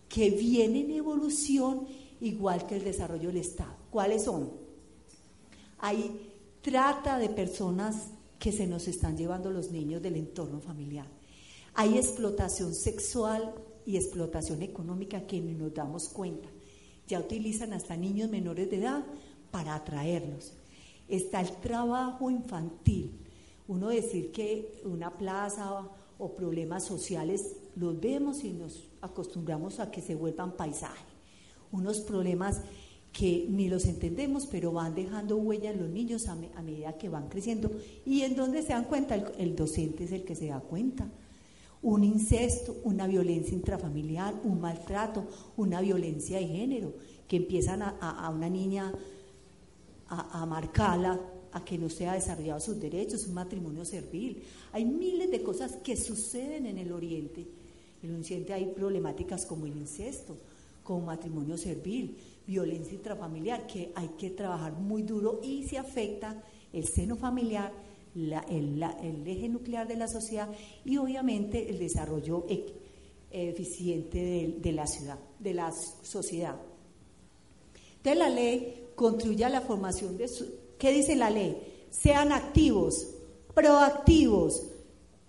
[0.08, 1.88] que viene en evolución
[2.20, 3.78] igual que el desarrollo del Estado.
[3.89, 4.52] ¿Cuáles son?
[5.80, 11.08] Hay trata de personas que se nos están llevando los niños del entorno familiar.
[11.74, 13.52] Hay explotación sexual
[13.84, 16.48] y explotación económica que ni nos damos cuenta.
[17.08, 19.04] Ya utilizan hasta niños menores de edad
[19.50, 20.54] para atraerlos.
[21.08, 23.31] Está el trabajo infantil
[23.71, 25.88] uno decir que una plaza
[26.19, 31.05] o problemas sociales los vemos y nos acostumbramos a que se vuelvan paisaje.
[31.71, 32.60] Unos problemas
[33.13, 37.29] que ni los entendemos, pero van dejando huella en los niños a, medida que van
[37.29, 37.71] creciendo.
[38.05, 41.07] Y en donde se dan cuenta, el, docente es el que se da cuenta.
[41.81, 45.23] Un incesto, una violencia intrafamiliar, un maltrato,
[45.55, 46.93] una violencia de género,
[47.25, 48.93] que empiezan a, una niña
[50.10, 51.17] a, a marcarla
[51.54, 54.42] a que no sea desarrollado sus derechos, un matrimonio servil.
[54.72, 57.46] Hay miles de cosas que suceden en el Oriente.
[58.04, 60.38] En el Occidente hay problemáticas como el incesto,
[60.84, 66.86] como matrimonio servil, violencia intrafamiliar, que hay que trabajar muy duro y se afecta el
[66.88, 67.72] seno familiar,
[68.16, 68.84] el,
[69.28, 70.50] eje nuclear de la sociedad
[70.84, 72.46] y obviamente el desarrollo
[73.30, 76.60] eficiente de, la ciudad, de la sociedad.
[77.98, 80.46] Entonces la ley contribuye a la formación de, su,
[80.82, 81.86] ¿Qué dice la ley?
[81.91, 83.08] Sean activos,
[83.54, 84.63] proactivos,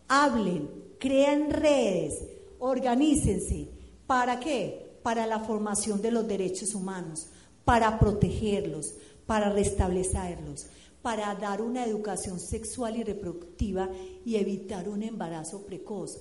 [0.09, 2.25] hablen, crean redes,
[2.59, 3.69] organícense.
[4.07, 4.97] ¿Para qué?
[5.03, 7.27] Para la formación de los derechos humanos,
[7.67, 8.95] para protegerlos,
[9.27, 10.69] para restablecerlos,
[11.03, 13.91] para dar una educación sexual y reproductiva
[14.25, 16.19] y evitar un embarazo precoz,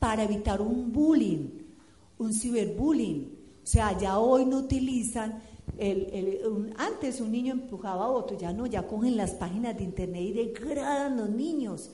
[0.00, 1.50] para evitar un bullying,
[2.18, 3.38] un ciberbullying.
[3.62, 5.40] O sea, ya hoy no utilizan
[6.76, 10.32] antes un niño empujaba a otro, ya no, ya cogen las páginas de internet y
[10.32, 11.90] degradan los niños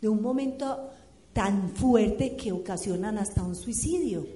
[0.00, 0.90] de un momento
[1.32, 4.26] tan fuerte que ocasionan hasta un suicidio,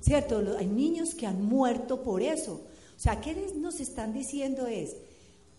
[0.00, 0.42] ¿cierto?
[0.58, 2.60] Hay niños que han muerto por eso.
[2.96, 4.96] O sea, ¿qué nos están diciendo es,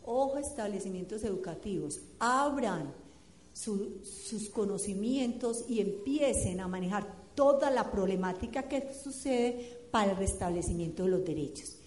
[0.06, 2.94] ojo establecimientos educativos, abran
[3.54, 11.10] sus conocimientos y empiecen a manejar toda la problemática que sucede para el restablecimiento de
[11.10, 11.78] los derechos.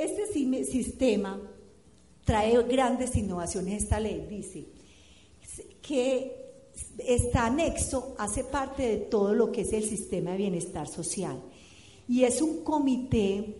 [0.00, 0.26] Este
[0.64, 1.38] sistema
[2.24, 3.82] trae grandes innovaciones.
[3.82, 4.64] Esta ley dice
[5.82, 6.36] que
[6.96, 11.38] está anexo, hace parte de todo lo que es el sistema de bienestar social.
[12.08, 13.58] Y es un comité,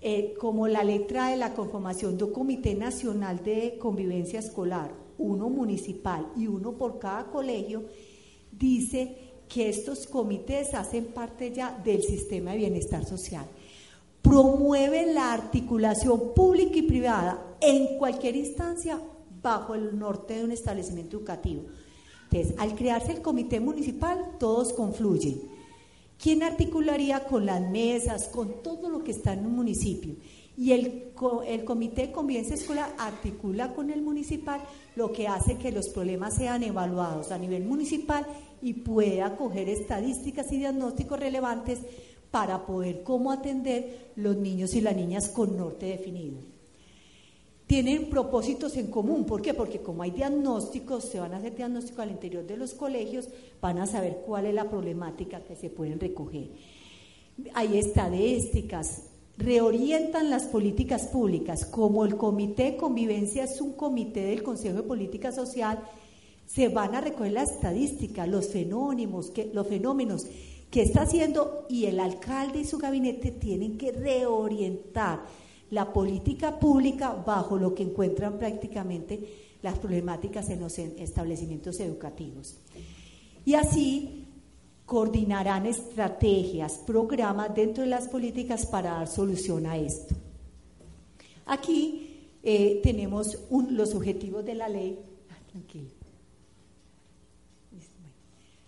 [0.00, 5.50] eh, como la letra de la conformación de un Comité Nacional de Convivencia Escolar, uno
[5.50, 7.84] municipal y uno por cada colegio,
[8.52, 9.16] dice
[9.50, 13.46] que estos comités hacen parte ya del sistema de bienestar social
[14.28, 19.00] promueve la articulación pública y privada en cualquier instancia
[19.42, 21.62] bajo el norte de un establecimiento educativo.
[22.30, 25.40] Entonces, al crearse el comité municipal, todos confluyen.
[26.22, 30.16] ¿Quién articularía con las mesas, con todo lo que está en un municipio?
[30.58, 31.12] Y el,
[31.64, 34.60] comité de convivencia escolar articula con el municipal,
[34.94, 38.26] lo que hace que los problemas sean evaluados a nivel municipal
[38.60, 41.78] y pueda coger estadísticas y diagnósticos relevantes
[42.30, 46.38] para poder cómo atender los niños y las niñas con norte definido.
[47.66, 49.52] Tienen propósitos en común, ¿por qué?
[49.52, 53.28] Porque como hay diagnósticos, se van a hacer diagnósticos al interior de los colegios,
[53.60, 56.48] van a saber cuál es la problemática que se pueden recoger.
[57.54, 59.02] hay estadísticas,
[59.36, 64.82] reorientan las políticas públicas, como el Comité de Convivencia es un comité del Consejo de
[64.82, 65.78] Política Social,
[66.46, 70.26] se van a recoger la estadística, los fenómenos, que, los fenómenos
[70.70, 75.24] que está haciendo y el alcalde y su gabinete tienen que reorientar
[75.70, 82.58] la política pública bajo lo que encuentran prácticamente las problemáticas en los establecimientos educativos.
[83.44, 84.26] Y así
[84.86, 90.14] coordinarán estrategias, programas dentro de las políticas para dar solución a esto.
[91.46, 94.98] Aquí eh, tenemos los objetivos de la ley.
[95.30, 95.90] Ah, tranquilo.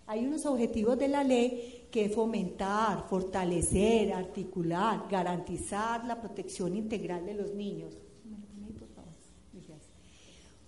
[0.07, 7.33] Hay unos objetivos de la ley que fomentar, fortalecer, articular, garantizar la protección integral de
[7.33, 7.97] los niños.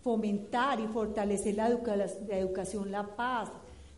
[0.02, 3.50] Fomentar y fortalecer la, educación, la paz,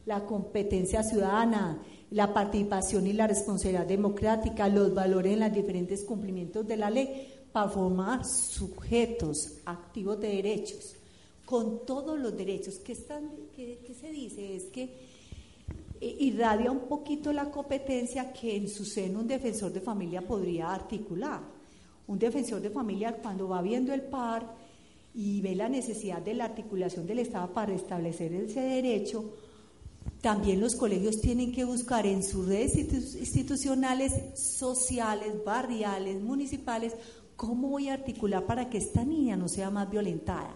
[0.06, 6.68] la competencia ciudadana, la participación y la responsabilidad democrática, los valores en los diferentes cumplimientos
[6.68, 10.96] de la ley para formar sujetos activos de derechos,
[11.44, 12.76] con todos los derechos.
[12.80, 14.56] ¿Qué, están, qué, se dice?
[14.56, 15.15] Es que
[16.02, 21.42] irradia un poquito la competencia que en su seno un defensor de familia podría articular.
[22.08, 24.56] Un defensor de familia cuando va viendo el par
[25.14, 29.34] y ve la necesidad de la articulación del Estado para establecer ese derecho,
[30.22, 36.94] también los colegios tienen que buscar en sus redes institucionales, sociales, barriales, municipales,
[37.36, 40.56] cómo voy a articular para que esta niña no sea más violentada,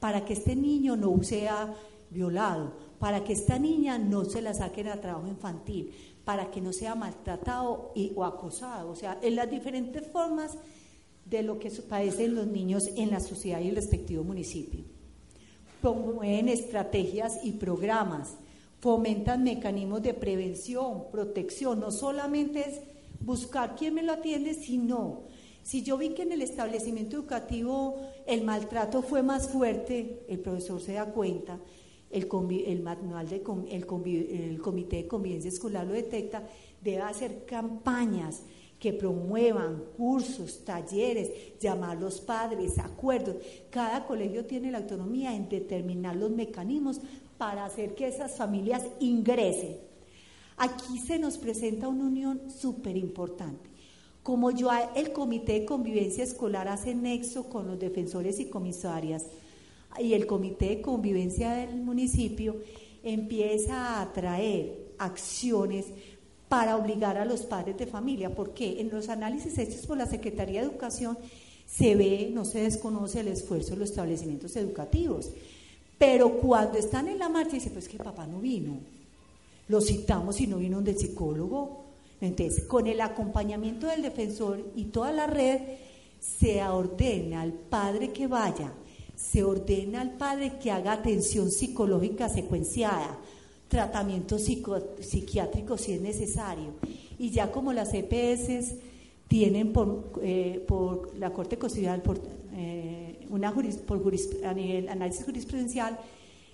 [0.00, 1.74] para que este niño no sea
[2.10, 2.72] violado,
[3.04, 5.92] para que esta niña no se la saquen a trabajo infantil,
[6.24, 10.52] para que no sea maltratado o acosado, o sea, en las diferentes formas
[11.26, 14.84] de lo que padecen los niños en la sociedad y el respectivo municipio.
[15.82, 18.36] Promueven estrategias y programas
[18.80, 22.80] fomentan mecanismos de prevención, protección, no solamente es
[23.20, 25.24] buscar quién me lo atiende, sino
[25.62, 30.80] si yo vi que en el establecimiento educativo el maltrato fue más fuerte, el profesor
[30.80, 31.60] se da cuenta,
[32.14, 33.84] el, manual de el,
[34.40, 36.46] el comité de convivencia escolar lo detecta,
[36.80, 38.42] debe hacer campañas
[38.78, 43.36] que promuevan cursos, talleres, llamar a los padres, acuerdos.
[43.70, 47.00] Cada colegio tiene la autonomía en determinar los mecanismos
[47.38, 49.76] para hacer que esas familias ingresen.
[50.56, 53.70] Aquí se nos presenta una unión súper importante.
[54.22, 59.26] Como yo, el Comité de Convivencia Escolar hace nexo con los defensores y comisarias
[60.00, 62.56] y el Comité de Convivencia del municipio
[63.02, 65.86] empieza a atraer acciones
[66.48, 70.60] para obligar a los padres de familia, porque en los análisis hechos por la Secretaría
[70.60, 71.18] de Educación
[71.66, 75.30] se ve, no se desconoce el esfuerzo de los establecimientos educativos.
[75.98, 78.78] Pero cuando están en la marcha, dice, pues que papá no vino.
[79.68, 81.84] Lo citamos y no vino del psicólogo.
[82.20, 85.60] Entonces, con el acompañamiento del defensor y toda la red,
[86.20, 88.72] se ordena al padre que vaya,
[89.16, 93.18] se ordena al padre que haga atención psicológica secuenciada,
[93.68, 96.74] tratamiento psiquiátrico si es necesario.
[97.18, 98.74] Y ya como las EPS
[99.28, 102.20] tienen por, eh, por la Corte Constitucional, por,
[102.54, 103.52] eh, una
[103.86, 104.00] por
[104.44, 105.98] a nivel análisis jurisprudencial,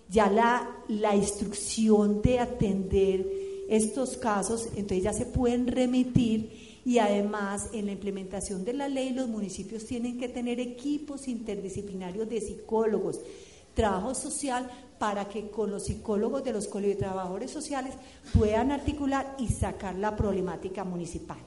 [0.08, 3.26] ya la, la instrucción de atender
[3.68, 9.10] estos casos, entonces ya se pueden remitir y además en la implementación de la ley
[9.10, 13.20] los municipios tienen que tener equipos interdisciplinarios de psicólogos,
[13.74, 17.94] trabajo social para que con los psicólogos de los colegios de trabajadores sociales
[18.36, 21.38] puedan articular y sacar la problemática municipal.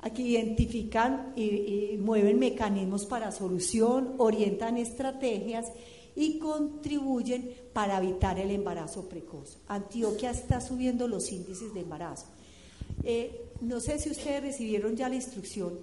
[0.00, 5.72] Aquí identifican y, mueven mecanismos para solución, orientan estrategias
[6.14, 9.58] y contribuyen para evitar el embarazo precoz.
[9.66, 12.26] Antioquia está subiendo los índices de embarazo.
[13.04, 15.78] Eh, no sé si ustedes recibieron ya la instrucción.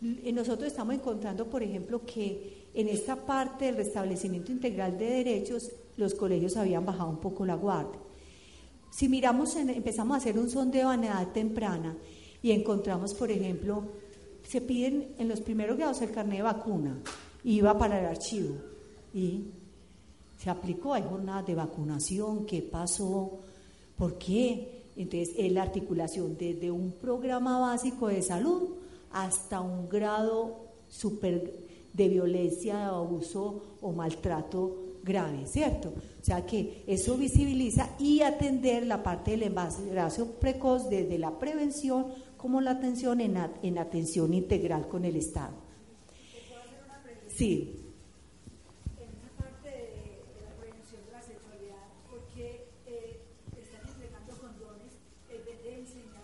[0.00, 6.14] Nosotros estamos encontrando, por ejemplo, que en esta parte del restablecimiento integral de derechos, los
[6.14, 8.00] colegios habían bajado un poco la guardia.
[8.90, 11.96] Si miramos, empezamos a hacer un sondeo a edad temprana
[12.42, 13.84] y encontramos, por ejemplo,
[14.46, 16.98] se piden en los primeros grados el carnet de vacuna,
[17.44, 18.56] iba para el archivo
[19.14, 19.44] y
[20.38, 23.40] se aplicó, hay jornadas de vacunación, ¿qué pasó?
[23.96, 24.73] ¿Por qué?
[24.96, 28.76] Entonces, es la articulación desde un programa básico de salud
[29.10, 31.52] hasta un grado super
[31.92, 35.90] de violencia, de abuso o maltrato grave, ¿cierto?
[36.20, 42.06] O sea que eso visibiliza y atender la parte del embarazo precoz desde la prevención
[42.36, 45.54] como la atención en, en atención integral con el Estado.
[47.28, 47.80] Sí.
[48.98, 49.74] En esa parte de,
[50.34, 53.20] de, la prevención de la sexualidad, ¿por qué eh,
[53.56, 54.92] están entregando condones
[55.30, 56.14] en vez de enseñar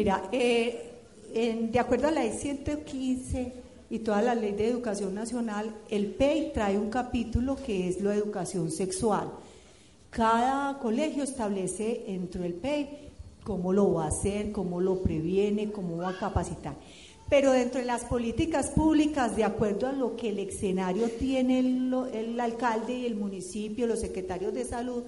[0.00, 3.52] Mira, eh, de acuerdo a la ley 115
[3.90, 8.14] y toda la ley de educación nacional, el PEI trae un capítulo que es la
[8.14, 9.30] educación sexual.
[10.08, 13.10] Cada colegio establece dentro del PEI
[13.44, 16.76] cómo lo va a hacer, cómo lo previene, cómo va a capacitar.
[17.28, 21.94] Pero dentro de las políticas públicas, de acuerdo a lo que el escenario tiene el,
[22.14, 25.02] el alcalde y el municipio, los secretarios de salud,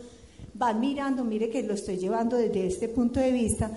[0.53, 3.71] van mirando, mire que lo estoy llevando desde este punto de vista,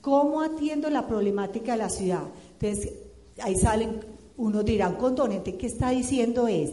[0.00, 2.24] cómo atiendo la problemática de la ciudad.
[2.60, 2.92] Entonces,
[3.40, 4.00] ahí salen,
[4.36, 6.70] unos dirán, condonete, ¿qué está diciendo es?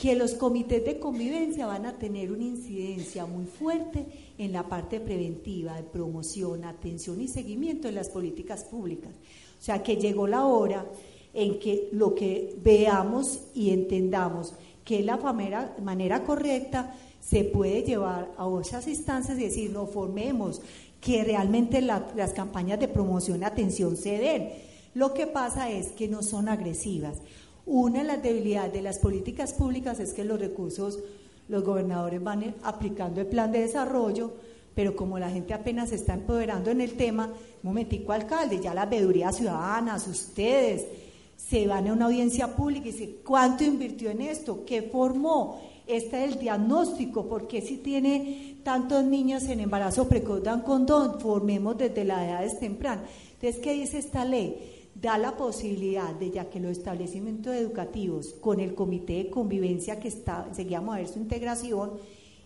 [0.00, 4.06] que los comités de convivencia van a tener una incidencia muy fuerte
[4.38, 9.10] en la parte preventiva, de promoción, atención y seguimiento de las políticas públicas.
[9.58, 10.86] O sea que llegó la hora
[11.34, 14.54] en que lo que veamos y entendamos
[14.84, 20.62] que la manera, manera correcta se puede llevar a esas instancias y decir, no formemos,
[21.00, 24.48] que realmente la- las campañas de promoción y atención se den.
[24.94, 27.18] Lo que pasa es que no son agresivas.
[27.66, 30.98] Una de las debilidades de las políticas públicas es que los recursos,
[31.48, 34.32] los gobernadores van aplicando el plan de desarrollo,
[34.74, 38.74] pero como la gente apenas se está empoderando en el tema, un momentico alcalde, ya
[38.74, 40.84] las veedurías ciudadanas, ustedes,
[41.48, 44.64] se van a una audiencia pública y dicen, ¿cuánto invirtió en esto?
[44.64, 45.60] ¿Qué formó?
[45.86, 51.76] Este es el diagnóstico, porque si tiene tantos niños en embarazo precoz dan condón, formemos
[51.76, 53.04] desde las edades tempranas.
[53.34, 54.88] Entonces, ¿qué dice esta ley?
[54.94, 60.08] Da la posibilidad de ya que los establecimientos educativos con el comité de convivencia que
[60.08, 61.92] está, seguíamos a ver su integración,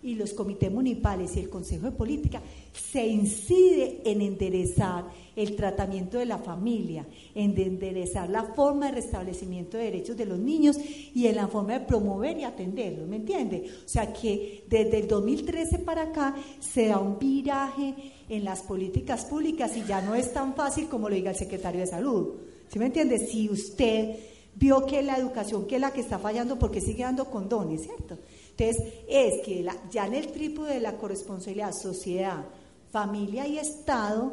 [0.05, 2.42] y los comités municipales y el Consejo de Política,
[2.72, 8.92] se incide en enderezar el tratamiento de la familia, en de enderezar la forma de
[8.92, 10.76] restablecimiento de derechos de los niños
[11.14, 13.64] y en la forma de promover y atenderlos, ¿me entiende?
[13.84, 17.94] O sea que desde el 2013 para acá se da un viraje
[18.28, 21.80] en las políticas públicas y ya no es tan fácil como lo diga el secretario
[21.80, 22.34] de Salud.
[22.68, 23.18] ¿Sí me entiende?
[23.18, 24.16] Si usted
[24.55, 28.18] vio que la educación que es la que está fallando porque sigue dando condones, ¿cierto?
[28.57, 32.44] Entonces, es que ya en el trípode de la corresponsabilidad, sociedad,
[32.92, 34.32] familia y Estado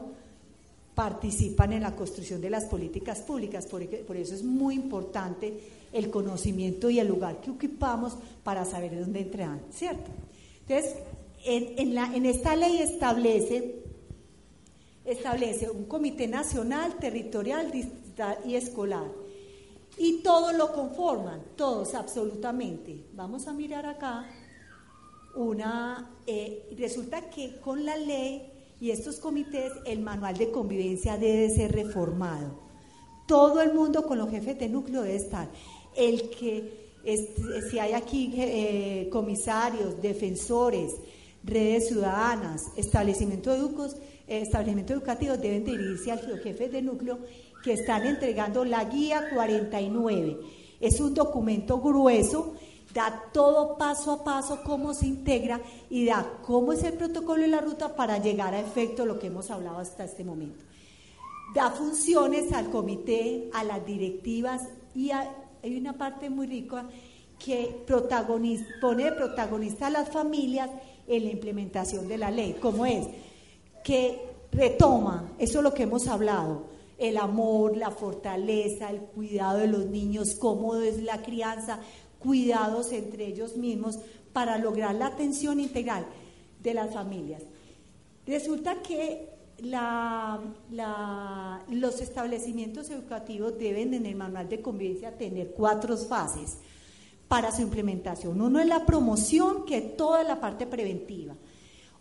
[0.93, 3.65] participan en la construcción de las políticas públicas.
[3.65, 5.59] Por, eso es muy importante
[5.91, 10.11] el conocimiento y el lugar que ocupamos para saber de dónde entran, ¿cierto?
[10.67, 10.95] Entonces,
[11.43, 13.81] en, esta ley establece,
[15.05, 17.71] establece un comité nacional, territorial,
[18.45, 19.20] y escolar.
[19.97, 23.05] Y todos lo conforman, todos absolutamente.
[23.13, 24.25] Vamos a mirar acá
[25.35, 31.49] una, eh, resulta que con la ley y estos comités el manual de convivencia debe
[31.49, 32.59] ser reformado.
[33.27, 35.47] Todo el mundo con los jefes de núcleo debe estar.
[35.95, 36.89] El que,
[37.69, 40.93] si hay aquí eh, comisarios, defensores,
[41.43, 43.95] redes ciudadanas, establecimientos educos,
[44.27, 47.19] eh, establecimientos educativos deben dirigirse a los jefes de núcleo
[47.63, 50.39] que están entregando la guía 49.
[50.79, 52.55] Es un documento grueso,
[52.93, 57.49] da todo paso a paso cómo se integra y da cómo es el protocolo y
[57.49, 60.65] la ruta para llegar a efecto lo que hemos hablado hasta este momento.
[61.53, 64.61] Da funciones al comité, a las directivas
[64.95, 66.85] y hay una parte muy rica
[67.37, 70.69] que protagoniz- pone de protagonista a las familias
[71.07, 73.07] en la implementación de la ley, como es
[73.83, 76.65] que retoma, eso es lo que hemos hablado,
[77.01, 81.79] el amor, la fortaleza, el cuidado de los niños, cómo es la crianza,
[82.19, 83.97] cuidados entre ellos mismos
[84.31, 86.05] para lograr la atención integral
[86.61, 87.41] de las familias.
[88.27, 89.29] Resulta que
[91.69, 96.57] los establecimientos educativos deben en el manual de convivencia tener cuatro fases
[97.27, 98.39] para su implementación.
[98.39, 101.35] Uno es la promoción, que es toda la parte preventiva.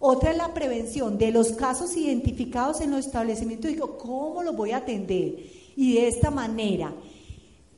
[0.03, 3.71] Otra es la prevención de los casos identificados en los establecimientos.
[3.71, 5.37] Digo, ¿cómo los voy a atender?
[5.77, 6.93] Y de esta manera.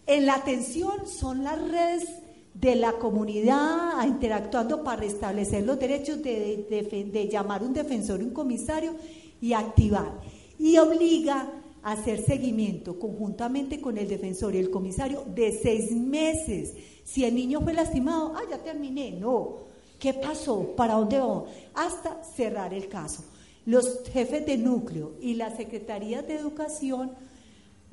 [0.06, 2.08] En la atención son las redes
[2.54, 8.30] de la comunidad interactuando para restablecer los derechos de, de- de- llamar un defensor un
[8.30, 8.94] comisario
[9.40, 10.20] y activar.
[10.58, 11.48] Y obliga
[11.82, 16.74] a hacer seguimiento conjuntamente con el defensor y el comisario de seis meses.
[17.04, 19.10] Si el niño fue lastimado, ah, ya terminé.
[19.10, 19.71] No.
[20.02, 20.74] ¿Qué pasó?
[20.74, 21.48] ¿Para dónde vamos?
[21.74, 23.22] Hasta cerrar el caso.
[23.66, 27.12] Los jefes de núcleo y las secretarías de educación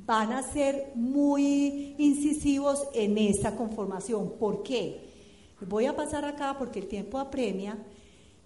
[0.07, 4.33] van a ser muy incisivos en esta conformación.
[4.39, 5.01] ¿Por qué?
[5.67, 7.77] Voy a pasar acá porque el tiempo apremia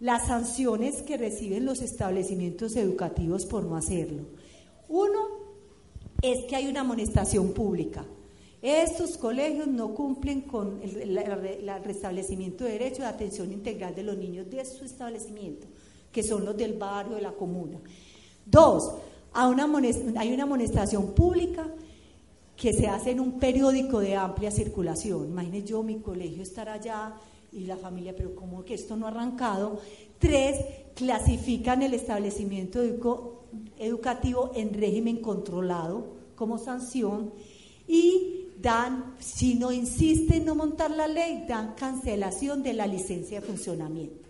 [0.02, 4.24] las sanciones que reciben los establecimientos educativos por no hacerlo.
[4.90, 5.22] Uno
[6.22, 8.04] es que hay una amonestación pública.
[8.64, 11.20] Estos colegios no cumplen con el,
[11.84, 15.68] restablecimiento de derechos de atención integral de los niños de su establecimiento,
[16.14, 17.82] que son los del barrio, de la comuna.
[18.46, 18.90] Dos,
[19.34, 21.68] Hay una, amonestación pública
[22.56, 25.28] que se hace en un periódico de amplia circulación.
[25.28, 27.16] Imagine yo, mi colegio estar allá
[27.52, 29.82] y la familia, pero ¿cómo que esto no ha arrancado?
[30.20, 30.56] Tres,
[30.96, 32.82] clasifican el establecimiento
[33.78, 37.34] educativo en régimen controlado como sanción
[37.90, 43.42] y dan, si no insiste en no montar la ley, dan cancelación de la licencia
[43.42, 44.30] de funcionamiento.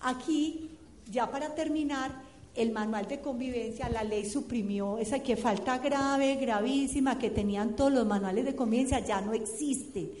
[0.00, 0.70] Aquí,
[1.10, 2.22] ya para terminar,
[2.54, 7.92] el manual de convivencia, la ley suprimió esa que falta grave, gravísima, que tenían todos
[7.92, 10.12] los manuales de convivencia, ya no existe.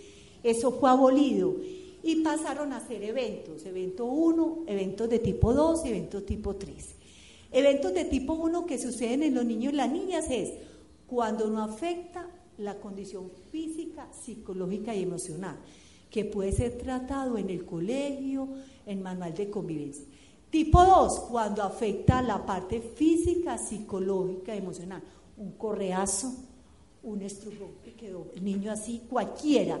[0.42, 1.54] Eso fue abolido.
[2.02, 6.74] Y pasaron a hacer eventos, evento 1, eventos de tipo 2 y eventos tipo 3.
[7.52, 10.50] Eventos de tipo 1 que suceden en los niños y las niñas es
[11.06, 15.56] cuando no afecta la condición física, psicológica y emocional,
[16.10, 18.48] que puede ser tratado en el colegio,
[18.86, 20.04] en manual de convivencia.
[20.50, 25.02] Tipo 2, cuando afecta la parte física, psicológica, emocional.
[25.36, 26.32] Un correazo,
[27.02, 29.80] un estrujón que quedó el niño así, cualquiera.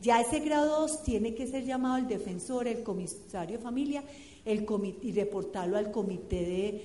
[0.00, 4.04] Ya ese grado 2 tiene que ser llamado el defensor, el comisario de familia,
[4.44, 6.82] el comi- y reportarlo al comité de,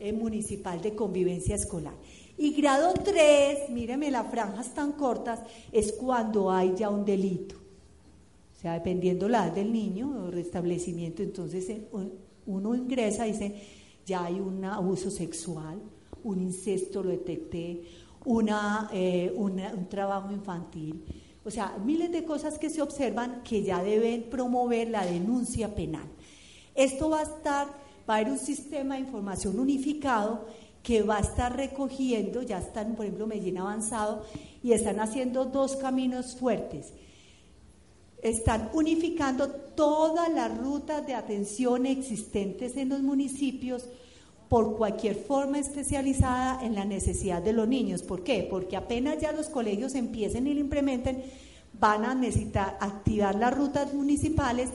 [0.00, 1.94] eh, municipal de convivencia escolar.
[2.38, 5.40] Y grado 3, míreme las franjas tan cortas,
[5.72, 7.56] es cuando hay ya un delito.
[8.56, 11.88] O sea, dependiendo la edad del niño o restablecimiento, entonces eh,
[12.46, 13.60] uno ingresa y dice,
[14.06, 15.78] ya hay un abuso sexual,
[16.24, 17.82] un incesto, lo detecté,
[18.92, 21.04] eh, una- un trabajo infantil.
[21.44, 26.06] O sea, miles de cosas que se observan que ya deben promover la denuncia penal.
[26.74, 27.66] Esto va a estar,
[28.08, 30.46] va a haber un sistema de información unificado
[30.82, 34.24] que va a estar recogiendo, ya están, por ejemplo, Medellín avanzado,
[34.62, 36.92] y están haciendo dos caminos fuertes
[38.22, 43.84] están unificando todas las rutas de atención existentes en los municipios
[44.48, 48.02] por cualquier forma especializada en la necesidad de los niños.
[48.02, 48.46] ¿Por qué?
[48.48, 51.22] Porque apenas ya los colegios empiecen y lo implementen,
[51.78, 54.70] van a necesitar activar las rutas municipales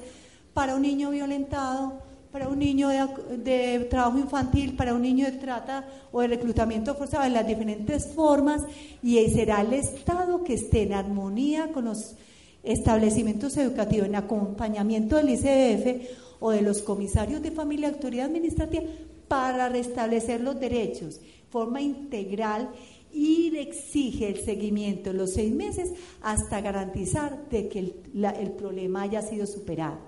[0.54, 2.02] para un niño violentado,
[2.34, 7.26] para un niño de, trabajo infantil, para un niño de trata o de reclutamiento forzado,
[7.26, 8.64] en las diferentes formas,
[9.04, 12.16] y será el Estado que esté en armonía con los
[12.64, 16.10] establecimientos educativos en acompañamiento del ICDF
[16.40, 18.86] o de los comisarios de familia y autoridad administrativa
[19.28, 21.22] para restablecer los derechos,
[21.52, 22.70] forma integral
[23.14, 25.92] y exige el seguimiento de los seis meses
[26.24, 30.00] hasta garantizar de que el, problema haya sido superado.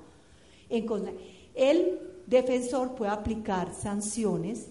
[0.72, 0.88] En,
[1.54, 4.68] el defensor puede aplicar sanciones,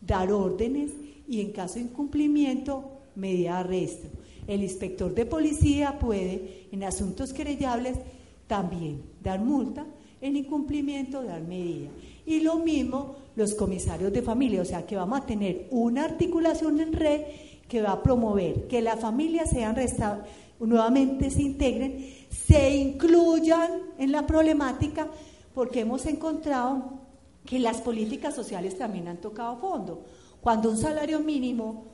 [0.00, 0.92] dar órdenes
[1.28, 2.84] y en caso de incumplimiento,
[3.14, 4.08] medida de arresto.
[4.46, 7.98] El inspector de policía puede, en asuntos querellables,
[8.46, 9.84] también dar multa,
[10.20, 11.90] en incumplimiento, dar medida.
[12.24, 16.80] Y lo mismo los comisarios de familia, o sea que vamos a tener una articulación
[16.80, 17.22] en red
[17.68, 19.76] que va a promover que las familias sean
[20.58, 25.08] nuevamente se integren, se incluyan en la problemática,
[25.58, 27.00] porque hemos encontrado
[27.44, 30.04] que las políticas sociales también han tocado fondo.
[30.40, 31.86] Cuando un salario mínimo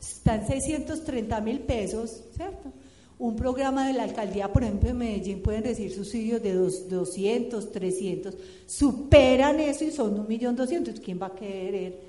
[0.00, 2.72] está en 630 mil pesos, ¿cierto?
[3.18, 7.70] Un programa de la alcaldía, por ejemplo, en Medellín pueden recibir subsidios de dos, 200,
[7.70, 8.34] 300,
[8.64, 10.98] superan eso y son un millón doscientos.
[10.98, 12.00] ¿Quién va a querer?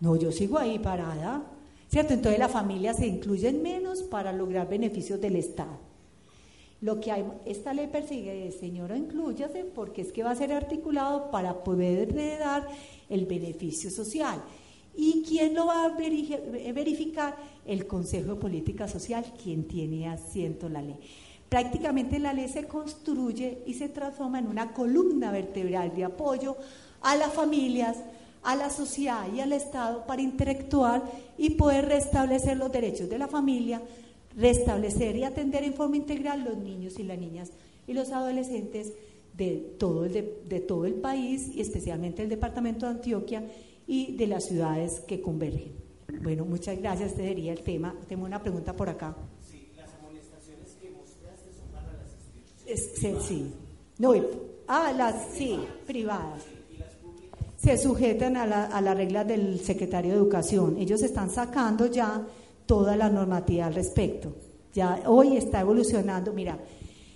[0.00, 1.42] No, yo sigo ahí parada,
[1.90, 2.14] ¿cierto?
[2.14, 5.89] Entonces las familias se incluyen menos para lograr beneficios del Estado.
[6.80, 11.30] Lo que hay, esta ley persigue, señora, incluyase porque es que va a ser articulado
[11.30, 12.66] para poder dar
[13.08, 14.42] el beneficio social.
[14.96, 17.36] ¿Y quién lo va a verificar?
[17.66, 20.98] El Consejo de Política Social, quien tiene asiento en la ley.
[21.48, 26.56] Prácticamente la ley se construye y se transforma en una columna vertebral de apoyo
[27.02, 27.98] a las familias,
[28.42, 31.02] a la sociedad y al Estado para interactuar
[31.36, 33.82] y poder restablecer los derechos de la familia,
[34.40, 37.50] restablecer y atender en forma integral los niños y las niñas
[37.86, 38.92] y los adolescentes
[39.36, 43.44] de todo el, de, de todo el país y especialmente el departamento de Antioquia
[43.86, 45.72] y de las ciudades que convergen.
[46.22, 47.94] Bueno, muchas gracias, este sería el tema.
[48.08, 49.16] Tengo una pregunta por acá.
[49.48, 53.24] Sí, las amonestaciones que mostraste son para las Es, instituciones.
[53.24, 53.52] sí.
[53.98, 54.14] No,
[54.66, 56.42] ah, las, sí, privadas.
[57.56, 60.78] Se sujetan a, la, a las reglas del secretario de Educación.
[60.78, 62.26] Ellos están sacando ya
[62.70, 64.32] toda la normativa al respecto.
[64.72, 66.56] Ya hoy está evolucionando, mira,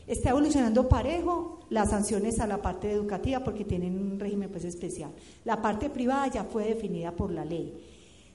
[0.04, 5.12] está evolucionando parejo las sanciones a la parte educativa porque tienen un régimen pues especial.
[5.44, 7.72] La parte privada ya fue definida por la ley.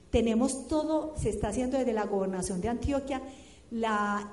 [0.08, 3.20] Tenemos todo, se está haciendo desde la gobernación de Antioquia,
[3.70, 4.32] la,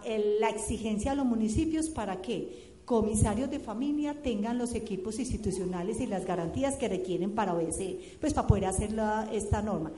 [0.50, 6.26] exigencia a los municipios para que comisarios de familia tengan los equipos institucionales y las
[6.26, 8.96] garantías que requieren para obedecer, pues para poder hacer
[9.34, 9.92] esta norma.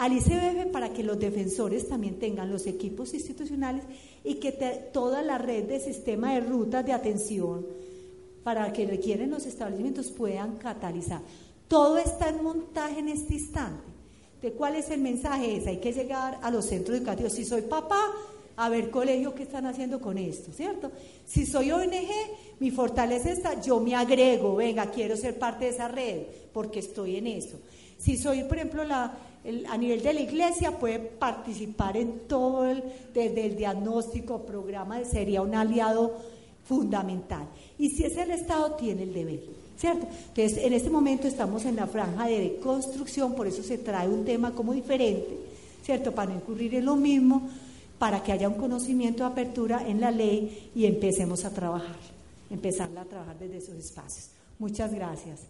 [0.00, 3.84] Al ICBF para que los defensores también tengan los equipos institucionales
[4.24, 4.50] y que
[4.94, 7.66] toda la red de sistema de rutas de atención
[8.42, 11.20] para que requieren los establecimientos puedan catalizar.
[11.68, 13.82] Todo está en montaje en este instante.
[14.40, 15.58] ¿De cuál es el mensaje?
[15.58, 17.34] Es, hay que llegar a los centros educativos.
[17.34, 18.00] Si soy papá,
[18.56, 20.90] a ver colegio qué están haciendo con esto, ¿cierto?
[21.26, 22.08] Si soy ONG,
[22.58, 26.22] mi fortaleza está, yo me agrego, venga, quiero ser parte de esa red
[26.54, 27.58] porque estoy en eso.
[27.98, 29.14] Si soy, por ejemplo, la,
[29.68, 32.82] a nivel de la iglesia, puede participar en todo, el,
[33.14, 36.14] desde el diagnóstico, programa, sería un aliado
[36.64, 37.46] fundamental.
[37.78, 39.40] Y si es el Estado, tiene el deber,
[39.78, 40.06] ¿cierto?
[40.28, 44.24] Entonces, en este momento estamos en la franja de construcción, por eso se trae un
[44.24, 45.38] tema como diferente,
[45.82, 46.12] ¿cierto?
[46.12, 47.48] Para no incurrir en lo mismo,
[47.98, 51.96] para que haya un conocimiento de apertura en la ley y empecemos a trabajar,
[52.50, 54.30] empezar a trabajar desde esos espacios.
[54.58, 55.40] Muchas gracias.